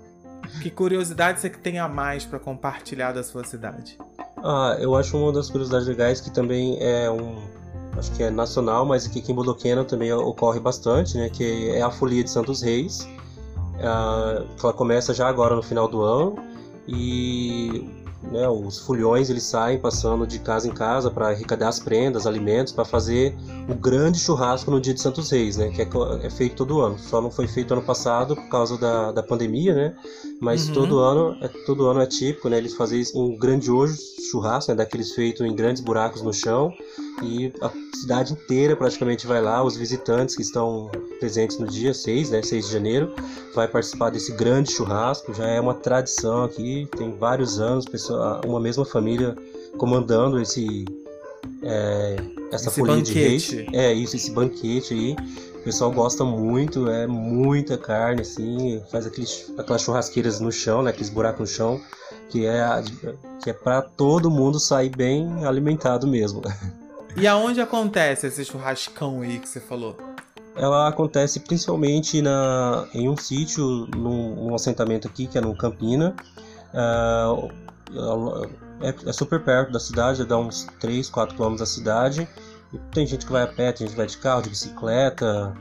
Que 0.61 0.71
curiosidade 0.71 1.41
você 1.41 1.51
tem 1.51 1.79
a 1.79 1.89
mais 1.89 2.25
para 2.25 2.39
compartilhar 2.39 3.13
da 3.13 3.23
sua 3.23 3.45
cidade? 3.45 3.99
Ah, 4.43 4.77
eu 4.79 4.95
acho 4.95 5.17
uma 5.17 5.33
das 5.33 5.49
curiosidades 5.49 5.87
legais 5.87 6.21
que 6.21 6.31
também 6.31 6.77
é 6.81 7.11
um. 7.11 7.37
Acho 7.97 8.11
que 8.13 8.23
é 8.23 8.31
nacional, 8.31 8.85
mas 8.85 9.07
aqui 9.07 9.23
em 9.31 9.35
Bodoquena 9.35 9.85
também 9.85 10.13
ocorre 10.13 10.59
bastante, 10.59 11.17
né? 11.17 11.29
Que 11.29 11.71
é 11.71 11.83
a 11.83 11.91
Folia 11.91 12.25
de 12.25 12.31
Santos 12.31 12.61
Reis. 12.61 13.09
Ah, 13.81 14.45
ela 14.63 14.73
começa 14.73 15.15
já 15.15 15.29
agora 15.29 15.55
no 15.55 15.63
final 15.63 15.89
do 15.89 16.03
ano. 16.03 16.37
E 16.87 18.04
né, 18.31 18.49
os 18.49 18.79
fulhões 18.79 19.31
eles 19.31 19.43
saem 19.43 19.79
passando 19.79 20.27
de 20.27 20.39
casa 20.39 20.69
em 20.69 20.73
casa 20.73 21.11
para 21.11 21.29
arrecadar 21.29 21.69
as 21.69 21.79
prendas, 21.79 22.27
alimentos, 22.27 22.73
para 22.73 22.85
fazer 22.85 23.37
o 23.69 23.75
grande 23.75 24.19
churrasco 24.19 24.71
no 24.71 24.81
dia 24.81 24.95
de 24.95 25.01
Santos 25.01 25.31
Reis, 25.31 25.57
né, 25.57 25.71
que 25.71 25.83
é, 25.83 25.89
é, 26.23 26.31
feito 26.31 26.57
todo 26.57 26.81
ano. 26.81 26.99
Só 26.99 27.21
não 27.21 27.31
foi 27.31 27.47
feito 27.47 27.73
ano 27.73 27.83
passado 27.83 28.35
por 28.35 28.49
causa 28.49 28.79
da, 28.79 29.13
da 29.13 29.23
pandemia, 29.23 29.75
né, 29.75 29.97
mas 30.41 30.69
uhum. 30.69 30.75
todo 30.75 30.99
ano 30.99 31.37
é 31.41 31.49
todo 31.67 31.87
ano 31.87 32.01
é 32.01 32.07
típico, 32.07 32.49
né, 32.49 32.59
eles 32.59 32.75
fazem 32.75 33.03
um 33.15 33.37
grandioso 33.37 33.97
churrasco, 34.31 34.73
né, 34.73 34.77
daqueles 34.77 35.13
feitos 35.13 35.47
em 35.47 35.55
grandes 35.55 35.83
buracos 35.83 36.23
no 36.23 36.33
chão 36.33 36.73
e 37.23 37.53
a 37.61 37.71
cidade 37.97 38.33
inteira 38.33 38.75
praticamente 38.77 39.27
vai 39.27 39.41
lá, 39.41 39.63
os 39.63 39.77
visitantes 39.77 40.35
que 40.35 40.43
estão 40.43 40.91
presentes 41.21 41.59
no 41.59 41.67
dia 41.67 41.95
6, 41.95 42.31
né, 42.31 42.43
6 42.43 42.67
de 42.67 42.73
janeiro, 42.73 43.15
vai 43.55 43.69
participar 43.69 44.11
desse 44.11 44.33
grande 44.33 44.73
churrasco, 44.73 45.33
já 45.33 45.47
é 45.47 45.61
uma 45.61 45.75
tradição 45.75 46.45
aqui, 46.45 46.89
tem 46.97 47.17
vários 47.17 47.61
anos, 47.61 47.85
pessoa, 47.85 48.41
uma 48.45 48.61
mesma 48.61 48.85
família 48.85 49.37
comandando 49.79 50.41
esse 50.41 50.85
é, 51.63 52.17
essa 52.51 52.69
esse 52.69 52.79
folia 52.79 52.97
banquete. 52.97 53.13
de 53.13 53.15
reis. 53.15 53.53
É 53.73 53.93
isso, 53.93 54.17
esse 54.17 54.31
banquete 54.31 54.95
aí. 54.95 55.17
O 55.57 55.65
pessoal 55.65 55.91
gosta 55.91 56.25
muito, 56.25 56.91
é 56.91 57.07
muita 57.07 57.79
carne, 57.79 58.21
assim, 58.21 58.83
faz 58.91 59.07
aqueles, 59.07 59.51
aquelas 59.57 59.81
churrasqueiras 59.81 60.39
no 60.39 60.53
chão, 60.53 60.83
né, 60.83 60.91
aqueles 60.91 61.09
buracos 61.09 61.41
no 61.41 61.47
chão, 61.47 61.81
que 62.29 62.45
é, 62.45 62.63
que 63.43 63.51
é 63.51 63.53
para 63.53 63.81
todo 63.81 64.31
mundo 64.31 64.61
sair 64.61 64.91
bem 64.91 65.45
alimentado 65.45 66.07
mesmo. 66.07 66.43
E 67.17 67.27
aonde 67.27 67.61
acontece 67.61 68.27
esse 68.27 68.45
churrascão 68.45 69.23
aí 69.23 69.39
que 69.39 69.49
você 69.49 69.61
falou? 69.61 69.97
Ela 70.57 70.89
acontece 70.89 71.41
principalmente 71.41 72.21
na, 72.21 72.89
em 72.93 73.09
um 73.09 73.17
sítio, 73.17 73.89
num, 73.97 74.35
num 74.35 74.55
assentamento 74.55 75.09
aqui, 75.09 75.27
que 75.27 75.39
é 75.39 75.41
no 75.41 75.55
Campina. 75.57 76.15
Uh, 76.73 77.51
é, 78.81 78.95
é, 79.09 79.13
super 79.13 79.41
perto 79.41 79.73
da 79.73 79.81
cidade, 79.81 80.25
dá 80.25 80.37
uns 80.39 80.67
3, 80.81 81.09
4 81.09 81.37
km 81.37 81.57
da 81.57 81.67
cidade. 81.67 82.29
E 82.73 82.79
tem 82.93 83.07
gente 83.07 83.27
que 83.27 83.33
vai 83.33 83.43
a 83.43 83.47
pé, 83.47 83.73
tem 83.73 83.87
gente 83.87 83.91
que 83.91 83.97
vai 83.97 84.07
de 84.07 84.19
carro, 84.19 84.43
de 84.43 84.51
bicicleta. 84.51 85.55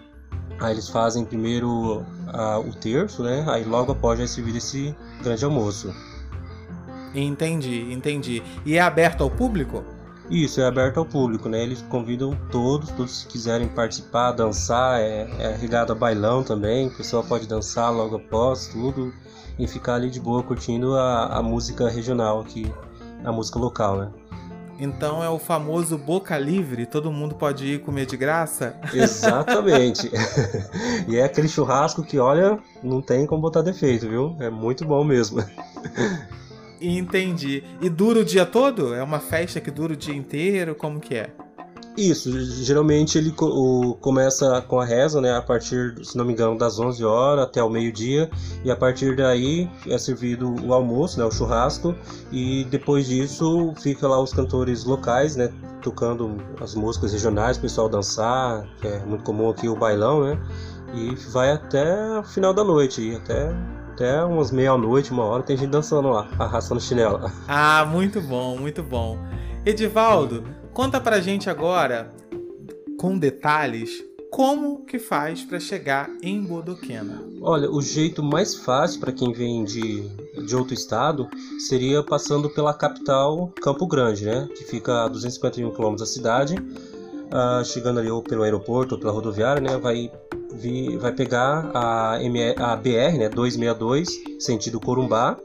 Aí 0.60 0.74
eles 0.74 0.90
fazem 0.90 1.24
primeiro 1.26 2.02
uh, 2.02 2.60
o 2.68 2.74
terço, 2.74 3.24
né? 3.24 3.46
Aí 3.48 3.64
logo 3.64 3.92
após 3.92 4.20
é 4.20 4.26
servir 4.26 4.56
esse 4.56 4.96
grande 5.22 5.46
almoço. 5.46 5.94
Entendi, 7.14 7.92
entendi. 7.94 8.42
E 8.66 8.76
é 8.76 8.82
aberto 8.82 9.22
ao 9.22 9.30
público? 9.30 9.84
Isso, 10.30 10.62
é 10.62 10.66
aberto 10.66 10.98
ao 10.98 11.06
público, 11.06 11.50
né? 11.50 11.62
Eles 11.62 11.82
convidam 11.84 12.38
todos, 12.52 12.90
todos 12.92 13.24
que 13.24 13.34
quiserem 13.34 13.68
participar, 13.68 14.32
dançar, 14.32 15.00
é, 15.00 15.30
é 15.40 15.56
regado 15.56 15.92
a 15.92 15.96
bailão 15.96 16.44
também, 16.44 16.88
o 16.88 16.92
pessoal 16.92 17.24
pode 17.24 17.48
dançar 17.48 17.94
logo 17.94 18.16
após 18.16 18.68
tudo 18.68 19.14
e 19.60 19.68
ficar 19.68 19.96
ali 19.96 20.10
de 20.10 20.20
boa 20.20 20.42
curtindo 20.42 20.96
a, 20.96 21.38
a 21.38 21.44
música 21.44 21.90
regional 21.90 22.40
aqui, 22.40 22.72
a 23.24 23.32
música 23.32 23.60
local, 23.60 23.98
né? 23.98 24.12
Então 24.80 25.24
é 25.24 25.30
o 25.30 25.38
famoso 25.38 25.98
boca 25.98 26.38
livre, 26.38 26.86
todo 26.86 27.12
mundo 27.12 27.36
pode 27.36 27.66
ir 27.66 27.80
comer 27.80 28.06
de 28.06 28.18
graça? 28.18 28.76
Exatamente. 28.94 30.10
e 31.08 31.18
é 31.18 31.24
aquele 31.24 31.48
churrasco 31.48 32.04
que, 32.04 32.18
olha, 32.18 32.58
não 32.82 33.02
tem 33.02 33.26
como 33.28 33.42
botar 33.42 33.62
defeito, 33.62 34.10
viu? 34.10 34.36
É 34.40 34.50
muito 34.50 34.86
bom 34.86 35.04
mesmo. 35.04 35.44
Entendi. 36.84 37.64
E 37.82 37.90
dura 37.90 38.20
o 38.20 38.26
dia 38.26 38.46
todo? 38.46 38.94
É 38.94 39.02
uma 39.02 39.20
festa 39.20 39.62
que 39.62 39.72
dura 39.72 39.94
o 39.94 39.96
dia 39.96 40.14
inteiro? 40.14 40.76
Como 40.76 41.00
que 41.00 41.16
é? 41.16 41.32
Isso, 41.96 42.32
geralmente 42.64 43.20
ele 43.20 43.32
o, 43.40 43.96
começa 44.02 44.60
com 44.64 44.80
a 44.80 44.86
reza, 44.86 45.22
né, 45.22 45.32
a 45.38 45.42
partir, 45.44 45.94
se 46.04 46.18
não 46.18 46.26
me 46.26 46.34
engano, 46.34 46.58
das 46.58 46.80
11 46.80 47.06
horas 47.06 47.46
até 47.46 47.64
o 47.64 47.70
meio-dia, 47.70 48.32
e 48.66 48.72
a 48.72 48.76
partir 48.76 49.16
daí 49.16 49.70
é 49.88 49.96
servido 50.00 50.56
o 50.66 50.74
almoço, 50.74 51.20
né, 51.20 51.26
o 51.26 51.30
churrasco, 51.30 51.94
e 52.32 52.64
depois 52.66 53.06
disso 53.06 53.74
fica 53.80 54.08
lá 54.08 54.20
os 54.20 54.34
cantores 54.34 54.86
locais, 54.86 55.36
né, 55.36 55.54
tocando 55.84 56.38
as 56.60 56.74
músicas 56.74 57.14
regionais, 57.14 57.58
o 57.58 57.62
pessoal 57.62 57.88
dançar, 57.88 58.66
que 58.82 58.88
é 58.88 58.98
muito 59.06 59.24
comum 59.24 59.52
aqui 59.52 59.70
o 59.70 59.76
bailão, 59.76 60.24
né, 60.24 60.42
e 60.96 61.14
vai 61.32 61.52
até 61.52 62.18
o 62.18 62.24
final 62.24 62.56
da 62.56 62.64
noite, 62.64 63.04
e 63.04 63.16
até 63.16 63.54
até 63.94 64.24
umas 64.24 64.52
meia-noite, 64.52 65.12
uma 65.12 65.24
hora, 65.24 65.44
tem 65.44 65.56
gente 65.56 65.70
dançando 65.70 66.10
lá, 66.10 66.28
arrastando 66.40 66.82
chinelo. 66.82 67.32
Ah, 67.48 67.86
muito 67.86 68.20
bom, 68.20 68.58
muito 68.58 68.82
bom. 68.82 69.20
Edivaldo, 69.64 70.44
conta 70.74 71.00
pra 71.00 71.22
gente 71.22 71.50
agora, 71.50 72.10
com 73.00 73.18
detalhes, 73.18 74.04
como 74.32 74.84
que 74.84 74.98
faz 74.98 75.44
para 75.44 75.60
chegar 75.60 76.10
em 76.24 76.42
Bodoquena? 76.42 77.24
Olha, 77.40 77.70
o 77.70 77.82
jeito 77.82 78.24
mais 78.24 78.56
fácil 78.56 79.00
para 79.00 79.12
quem 79.12 79.32
vem 79.32 79.64
de, 79.64 80.10
de 80.44 80.56
outro 80.56 80.74
estado 80.74 81.30
seria 81.60 82.02
passando 82.02 82.50
pela 82.50 82.74
capital 82.74 83.54
Campo 83.62 83.86
Grande, 83.86 84.26
né? 84.26 84.50
Que 84.58 84.64
fica 84.64 85.06
a 85.06 85.08
251 85.08 85.70
km 85.72 85.96
da 85.96 86.06
cidade. 86.08 86.56
Uh, 86.56 87.64
chegando 87.64 88.00
ali 88.00 88.10
ou 88.10 88.24
pelo 88.24 88.44
aeroporto 88.44 88.96
ou 88.96 89.02
pela 89.02 89.14
rodoviária, 89.14 89.62
né? 89.62 89.78
Vai 89.78 90.12
vai 91.00 91.12
pegar 91.12 91.72
a, 91.74 92.16
a 92.16 92.76
BR, 92.76 93.18
né, 93.18 93.30
262, 93.30 94.10
sentido 94.40 94.80
Corumbá, 94.80 95.38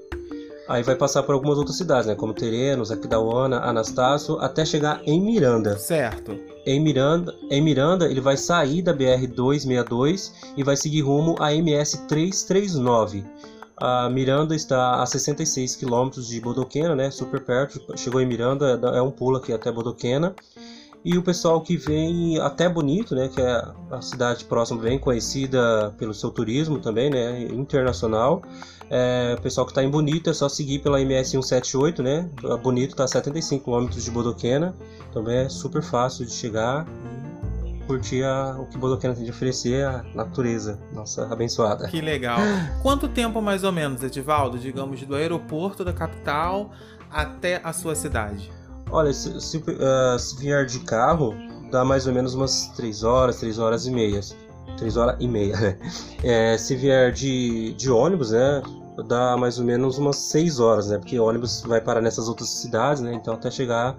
Aí 0.68 0.82
vai 0.82 0.94
passar 0.94 1.22
por 1.22 1.32
algumas 1.34 1.56
outras 1.56 1.78
cidades, 1.78 2.06
né? 2.06 2.14
Como 2.14 2.34
Terenos, 2.34 2.92
Aquidauana, 2.92 3.60
Anastácio, 3.60 4.38
até 4.38 4.66
chegar 4.66 5.00
em 5.06 5.18
Miranda. 5.18 5.78
Certo. 5.78 6.38
Em 6.66 6.78
Miranda, 6.78 7.34
em 7.50 7.62
Miranda, 7.62 8.04
ele 8.04 8.20
vai 8.20 8.36
sair 8.36 8.82
da 8.82 8.92
BR 8.92 9.26
262 9.26 10.34
e 10.58 10.62
vai 10.62 10.76
seguir 10.76 11.00
rumo 11.00 11.36
à 11.40 11.54
MS 11.54 12.06
339. 12.06 13.24
A 13.78 14.10
Miranda 14.10 14.54
está 14.54 15.02
a 15.02 15.06
66 15.06 15.74
quilômetros 15.76 16.28
de 16.28 16.38
Bodoquena, 16.38 16.94
né? 16.94 17.10
Super 17.10 17.40
perto. 17.40 17.80
Chegou 17.96 18.20
em 18.20 18.26
Miranda, 18.26 18.78
é 18.94 19.00
um 19.00 19.10
pulo 19.10 19.38
aqui 19.38 19.54
até 19.54 19.72
Bodoquena. 19.72 20.34
E 21.04 21.16
o 21.16 21.22
pessoal 21.22 21.60
que 21.60 21.76
vem 21.76 22.38
até 22.40 22.68
Bonito, 22.68 23.14
né, 23.14 23.28
que 23.28 23.40
é 23.40 23.64
a 23.90 24.02
cidade 24.02 24.44
próxima, 24.44 24.80
bem 24.80 24.98
conhecida 24.98 25.94
pelo 25.96 26.12
seu 26.12 26.30
turismo 26.30 26.78
também, 26.80 27.08
né, 27.08 27.42
internacional. 27.44 28.42
É, 28.90 29.36
o 29.38 29.42
pessoal 29.42 29.66
que 29.66 29.72
está 29.72 29.82
em 29.82 29.90
Bonito 29.90 30.28
é 30.30 30.32
só 30.32 30.48
seguir 30.48 30.80
pela 30.80 31.00
MS 31.00 31.30
178, 31.30 32.02
né? 32.02 32.28
Bonito 32.62 32.92
está 32.92 33.04
a 33.04 33.08
75 33.08 33.64
km 33.64 33.88
de 33.88 34.10
Bodoquena, 34.10 34.74
também 35.12 35.38
é 35.38 35.48
super 35.48 35.82
fácil 35.82 36.24
de 36.24 36.32
chegar 36.32 36.86
curtir 37.88 38.22
a, 38.22 38.56
o 38.58 38.66
que 38.66 38.76
Bodoquena 38.76 39.14
tem 39.14 39.24
de 39.24 39.30
oferecer, 39.30 39.82
a 39.86 40.04
natureza, 40.14 40.78
nossa 40.92 41.26
abençoada. 41.32 41.88
Que 41.88 42.02
legal. 42.02 42.38
Quanto 42.82 43.08
tempo 43.08 43.40
mais 43.40 43.64
ou 43.64 43.72
menos, 43.72 44.02
Edivaldo, 44.02 44.58
digamos, 44.58 45.02
do 45.02 45.14
aeroporto 45.14 45.82
da 45.82 45.92
capital 45.92 46.70
até 47.10 47.62
a 47.64 47.72
sua 47.72 47.94
cidade? 47.94 48.57
Olha, 48.90 49.12
se, 49.12 49.40
se, 49.40 49.58
uh, 49.58 50.18
se 50.18 50.36
vier 50.36 50.64
de 50.66 50.80
carro, 50.80 51.34
dá 51.70 51.84
mais 51.84 52.06
ou 52.06 52.12
menos 52.12 52.34
umas 52.34 52.68
3 52.76 53.02
horas, 53.04 53.38
3 53.38 53.58
horas 53.58 53.86
e 53.86 53.90
meia. 53.90 54.20
3 54.76 54.96
horas 54.96 55.16
e 55.20 55.28
meia, 55.28 55.56
né? 55.58 55.78
É, 56.22 56.56
se 56.58 56.74
vier 56.76 57.12
de, 57.12 57.74
de 57.74 57.90
ônibus, 57.90 58.30
né? 58.30 58.62
Dá 59.06 59.36
mais 59.36 59.58
ou 59.58 59.64
menos 59.64 59.98
umas 59.98 60.16
6 60.16 60.58
horas, 60.58 60.88
né? 60.88 60.98
Porque 60.98 61.18
o 61.18 61.24
ônibus 61.24 61.62
vai 61.62 61.80
parar 61.80 62.00
nessas 62.00 62.28
outras 62.28 62.48
cidades, 62.50 63.02
né? 63.02 63.12
Então 63.14 63.34
até 63.34 63.50
chegar 63.50 63.96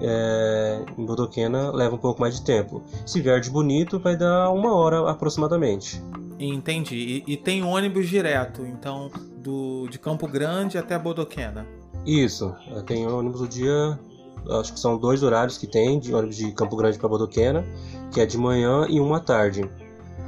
é, 0.00 0.84
em 0.96 1.04
Bodoquena 1.04 1.70
leva 1.70 1.94
um 1.94 1.98
pouco 1.98 2.20
mais 2.20 2.36
de 2.36 2.42
tempo. 2.42 2.82
Se 3.04 3.20
vier 3.20 3.40
de 3.40 3.50
Bonito, 3.50 3.98
vai 3.98 4.16
dar 4.16 4.50
uma 4.50 4.74
hora 4.74 5.10
aproximadamente. 5.10 6.02
Entendi. 6.38 7.24
E, 7.26 7.32
e 7.32 7.36
tem 7.36 7.64
ônibus 7.64 8.08
direto, 8.08 8.64
então, 8.64 9.10
do, 9.36 9.88
de 9.88 9.98
Campo 9.98 10.28
Grande 10.28 10.78
até 10.78 10.98
Bodoquena. 10.98 11.66
Isso. 12.06 12.54
Tem 12.86 13.06
ônibus 13.06 13.40
o 13.40 13.48
dia 13.48 13.98
acho 14.60 14.72
que 14.72 14.80
são 14.80 14.96
dois 14.96 15.22
horários 15.22 15.58
que 15.58 15.66
tem 15.66 15.98
de 15.98 16.14
ônibus 16.14 16.36
de 16.36 16.52
Campo 16.52 16.76
Grande 16.76 16.98
para 16.98 17.08
Bodoquena, 17.08 17.64
que 18.12 18.20
é 18.20 18.26
de 18.26 18.38
manhã 18.38 18.86
e 18.88 19.00
uma 19.00 19.20
tarde. 19.20 19.68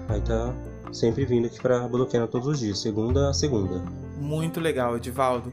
Aí 0.09 0.21
tá 0.21 0.55
sempre 0.93 1.25
vindo 1.25 1.47
aqui 1.47 1.61
para 1.61 1.81
Bodoquena 1.89 2.27
todos 2.27 2.49
os 2.49 2.59
dias, 2.59 2.79
segunda 2.79 3.31
a 3.31 3.35
segunda. 3.35 3.83
Muito 4.19 4.61
legal, 4.61 4.97
Edivaldo. 4.97 5.53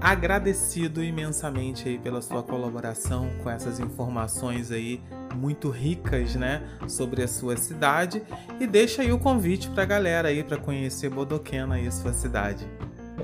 Agradecido 0.00 1.02
imensamente 1.02 1.88
aí 1.88 1.98
pela 1.98 2.20
sua 2.20 2.42
colaboração 2.42 3.28
com 3.42 3.50
essas 3.50 3.80
informações 3.80 4.70
aí 4.70 5.00
muito 5.34 5.70
ricas, 5.70 6.34
né, 6.34 6.62
sobre 6.86 7.22
a 7.22 7.28
sua 7.28 7.56
cidade 7.56 8.22
e 8.60 8.66
deixa 8.66 9.02
aí 9.02 9.12
o 9.12 9.18
convite 9.18 9.68
para 9.70 9.82
a 9.82 9.86
galera 9.86 10.28
aí 10.28 10.44
para 10.44 10.56
conhecer 10.56 11.10
Bodoquena 11.10 11.80
e 11.80 11.90
sua 11.90 12.12
cidade. 12.12 12.66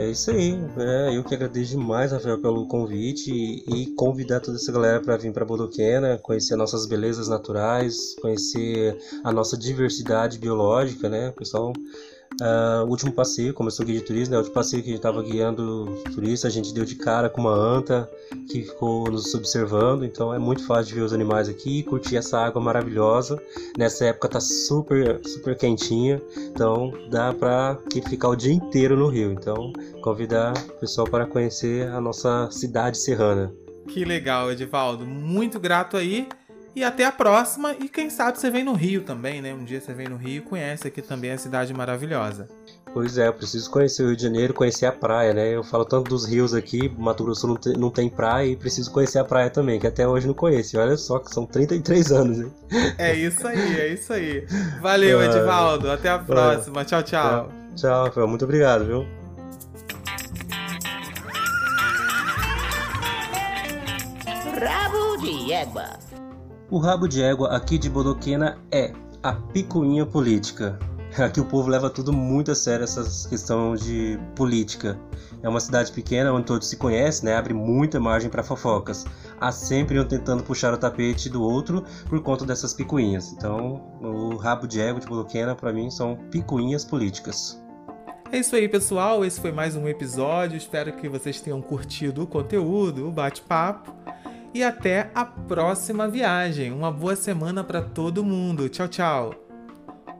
É 0.02 0.10
isso 0.10 0.32
aí, 0.32 0.58
é, 0.78 1.16
eu 1.16 1.22
que 1.22 1.32
agradeço 1.32 1.70
demais, 1.70 2.10
Rafael, 2.10 2.36
pelo 2.40 2.66
convite 2.66 3.30
e, 3.30 3.82
e 3.82 3.86
convidar 3.94 4.40
toda 4.40 4.56
essa 4.56 4.72
galera 4.72 5.00
para 5.00 5.16
vir 5.16 5.32
para 5.32 5.44
Bodoquena, 5.44 6.18
conhecer 6.18 6.56
nossas 6.56 6.86
belezas 6.86 7.28
naturais, 7.28 8.16
conhecer 8.20 8.98
a 9.22 9.30
nossa 9.30 9.56
diversidade 9.56 10.40
biológica, 10.40 11.08
né? 11.08 11.28
O 11.28 11.32
pessoal 11.32 11.72
Uh, 12.40 12.84
o 12.84 12.88
último 12.88 13.12
passeio, 13.12 13.52
como 13.52 13.68
eu 13.68 13.72
sou 13.72 13.84
guia 13.84 13.98
de 13.98 14.04
turismo, 14.04 14.32
né, 14.32 14.36
o 14.36 14.40
último 14.40 14.54
passeio 14.54 14.82
que 14.82 14.88
a 14.88 14.92
gente 14.92 14.98
estava 14.98 15.22
guiando 15.22 16.02
turista, 16.14 16.48
a 16.48 16.50
gente 16.50 16.72
deu 16.72 16.84
de 16.84 16.94
cara 16.94 17.28
com 17.28 17.42
uma 17.42 17.54
anta 17.54 18.08
que 18.48 18.62
ficou 18.62 19.10
nos 19.10 19.34
observando, 19.34 20.04
então 20.04 20.32
é 20.32 20.38
muito 20.38 20.66
fácil 20.66 20.86
de 20.86 20.94
ver 20.94 21.02
os 21.02 21.12
animais 21.12 21.48
aqui 21.48 21.80
e 21.80 21.82
curtir 21.82 22.16
essa 22.16 22.38
água 22.38 22.60
maravilhosa. 22.60 23.40
Nessa 23.76 24.06
época 24.06 24.28
tá 24.28 24.40
super, 24.40 25.20
super 25.26 25.56
quentinha, 25.56 26.20
então 26.50 26.92
dá 27.10 27.32
para 27.32 27.78
ficar 28.08 28.28
o 28.28 28.36
dia 28.36 28.52
inteiro 28.52 28.96
no 28.96 29.08
rio. 29.08 29.32
Então, 29.32 29.72
convidar 30.02 30.52
o 30.76 30.80
pessoal 30.80 31.06
para 31.06 31.26
conhecer 31.26 31.88
a 31.88 32.00
nossa 32.00 32.48
cidade 32.50 32.98
serrana. 32.98 33.52
Que 33.88 34.04
legal, 34.04 34.50
Edivaldo. 34.50 35.04
Muito 35.04 35.58
grato 35.58 35.96
aí. 35.96 36.28
E 36.74 36.82
até 36.82 37.04
a 37.04 37.12
próxima. 37.12 37.74
E 37.78 37.88
quem 37.88 38.08
sabe 38.08 38.38
você 38.38 38.50
vem 38.50 38.64
no 38.64 38.72
Rio 38.72 39.02
também, 39.02 39.42
né? 39.42 39.52
Um 39.52 39.64
dia 39.64 39.80
você 39.80 39.92
vem 39.92 40.08
no 40.08 40.16
Rio 40.16 40.38
e 40.38 40.40
conhece 40.40 40.88
aqui 40.88 41.02
também 41.02 41.30
a 41.30 41.38
cidade 41.38 41.72
maravilhosa. 41.74 42.48
Pois 42.94 43.16
é, 43.16 43.28
eu 43.28 43.32
preciso 43.32 43.70
conhecer 43.70 44.02
o 44.02 44.08
Rio 44.08 44.16
de 44.16 44.22
Janeiro, 44.22 44.52
conhecer 44.52 44.84
a 44.84 44.92
praia, 44.92 45.32
né? 45.32 45.54
Eu 45.54 45.62
falo 45.62 45.84
tanto 45.84 46.10
dos 46.10 46.26
rios 46.26 46.52
aqui, 46.52 46.90
Mato 46.98 47.24
Grosso 47.24 47.46
não 47.46 47.56
tem, 47.56 47.72
não 47.74 47.90
tem 47.90 48.08
praia 48.08 48.48
e 48.48 48.56
preciso 48.56 48.90
conhecer 48.90 49.18
a 49.18 49.24
praia 49.24 49.48
também, 49.48 49.80
que 49.80 49.86
até 49.86 50.06
hoje 50.06 50.26
não 50.26 50.34
conheço. 50.34 50.76
E 50.76 50.78
olha 50.78 50.96
só 50.96 51.18
que 51.18 51.32
são 51.32 51.46
33 51.46 52.12
anos, 52.12 52.40
hein? 52.40 52.52
É 52.98 53.14
isso 53.14 53.46
aí, 53.46 53.80
é 53.80 53.88
isso 53.88 54.12
aí. 54.12 54.46
Valeu, 54.80 55.22
Edivaldo. 55.22 55.90
Até 55.90 56.10
a 56.10 56.18
próxima. 56.18 56.84
Tchau, 56.84 57.02
tchau. 57.02 57.52
Tchau, 57.76 58.04
Rafael. 58.04 58.28
Muito 58.28 58.44
obrigado, 58.44 58.84
viu? 58.84 59.06
Rabo 64.60 65.16
de 65.16 65.52
égua. 65.52 66.11
O 66.72 66.78
rabo 66.78 67.06
de 67.06 67.22
égua 67.22 67.54
aqui 67.54 67.76
de 67.76 67.90
Bodoquena 67.90 68.56
é 68.70 68.94
a 69.22 69.34
picuinha 69.34 70.06
política. 70.06 70.78
Aqui 71.22 71.38
o 71.38 71.44
povo 71.44 71.68
leva 71.68 71.90
tudo 71.90 72.14
muito 72.14 72.50
a 72.50 72.54
sério 72.54 72.84
essa 72.84 73.28
questão 73.28 73.76
de 73.76 74.18
política. 74.34 74.98
É 75.42 75.48
uma 75.50 75.60
cidade 75.60 75.92
pequena 75.92 76.32
onde 76.32 76.46
todos 76.46 76.66
se 76.66 76.78
conhecem, 76.78 77.26
né? 77.26 77.36
abre 77.36 77.52
muita 77.52 78.00
margem 78.00 78.30
para 78.30 78.42
fofocas. 78.42 79.04
Há 79.38 79.52
sempre 79.52 80.00
um 80.00 80.04
tentando 80.06 80.42
puxar 80.42 80.72
o 80.72 80.78
tapete 80.78 81.28
do 81.28 81.42
outro 81.42 81.84
por 82.08 82.22
conta 82.22 82.46
dessas 82.46 82.72
picuinhas. 82.72 83.34
Então, 83.34 83.84
o 84.00 84.36
rabo 84.36 84.66
de 84.66 84.80
égua 84.80 84.98
de 84.98 85.06
Bodoquena 85.06 85.54
para 85.54 85.74
mim 85.74 85.90
são 85.90 86.16
picuinhas 86.30 86.86
políticas. 86.86 87.62
É 88.32 88.38
isso 88.38 88.56
aí, 88.56 88.66
pessoal. 88.66 89.26
Esse 89.26 89.38
foi 89.38 89.52
mais 89.52 89.76
um 89.76 89.86
episódio. 89.86 90.56
Espero 90.56 90.90
que 90.94 91.06
vocês 91.06 91.38
tenham 91.38 91.60
curtido 91.60 92.22
o 92.22 92.26
conteúdo, 92.26 93.06
o 93.06 93.12
bate-papo 93.12 94.00
e 94.54 94.62
até 94.62 95.10
a 95.14 95.24
próxima 95.24 96.08
viagem. 96.08 96.72
Uma 96.72 96.90
boa 96.90 97.16
semana 97.16 97.64
para 97.64 97.80
todo 97.80 98.24
mundo. 98.24 98.68
Tchau, 98.68 98.88
tchau. 98.88 99.34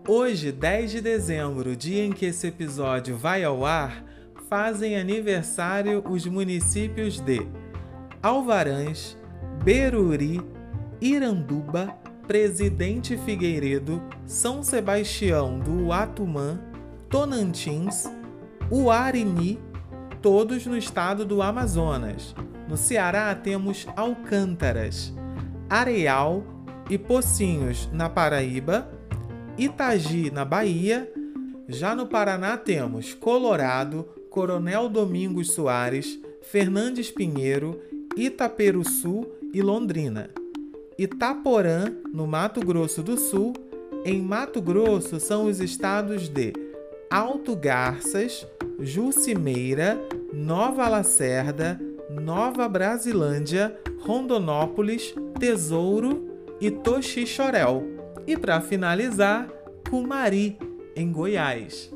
Hoje, 0.08 0.50
10 0.50 0.90
de 0.90 1.00
dezembro, 1.00 1.76
dia 1.76 2.04
em 2.04 2.12
que 2.12 2.26
esse 2.26 2.46
episódio 2.48 3.16
vai 3.16 3.44
ao 3.44 3.64
ar, 3.64 4.04
fazem 4.48 4.96
aniversário 4.98 6.02
os 6.08 6.26
municípios 6.26 7.20
de 7.20 7.46
Alvarães, 8.22 9.16
Beruri, 9.62 10.40
Iranduba, 11.00 11.94
Presidente 12.26 13.16
Figueiredo, 13.16 14.02
São 14.26 14.62
Sebastião 14.62 15.58
do 15.58 15.92
Atumã, 15.92 16.58
Tonantins, 17.08 18.10
Uarini, 18.70 19.60
todos 20.20 20.66
no 20.66 20.76
estado 20.76 21.24
do 21.24 21.42
Amazonas. 21.42 22.34
No 22.72 22.78
Ceará 22.78 23.34
temos 23.34 23.86
Alcântaras, 23.94 25.12
Areal 25.68 26.42
e 26.88 26.96
Pocinhos 26.96 27.86
na 27.92 28.08
Paraíba, 28.08 28.90
Itagi 29.58 30.30
na 30.30 30.42
Bahia. 30.42 31.06
Já 31.68 31.94
no 31.94 32.06
Paraná 32.06 32.56
temos 32.56 33.12
Colorado, 33.12 34.08
Coronel 34.30 34.88
Domingos 34.88 35.50
Soares, 35.50 36.18
Fernandes 36.40 37.10
Pinheiro, 37.10 37.78
Itaperuçu 38.16 39.26
e 39.52 39.60
Londrina. 39.60 40.30
Itaporã, 40.98 41.94
no 42.10 42.26
Mato 42.26 42.60
Grosso 42.60 43.02
do 43.02 43.18
Sul. 43.18 43.52
Em 44.02 44.22
Mato 44.22 44.62
Grosso 44.62 45.20
são 45.20 45.44
os 45.44 45.60
estados 45.60 46.26
de 46.26 46.54
Alto 47.10 47.54
Garças, 47.54 48.46
Jucimeira, 48.80 50.00
Nova 50.32 50.88
Lacerda, 50.88 51.78
Nova 52.20 52.68
Brasilândia, 52.68 53.76
Rondonópolis, 54.00 55.14
Tesouro 55.38 56.28
e 56.60 56.70
Toxixorel. 56.70 57.82
E 58.26 58.36
para 58.36 58.60
finalizar, 58.60 59.48
Cumari, 59.88 60.58
em 60.94 61.10
Goiás. 61.10 61.90